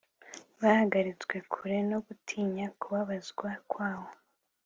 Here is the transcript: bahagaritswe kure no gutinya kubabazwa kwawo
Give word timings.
bahagaritswe 0.61 1.35
kure 1.51 1.77
no 1.89 1.97
gutinya 2.05 2.65
kubabazwa 2.79 3.49
kwawo 3.71 4.09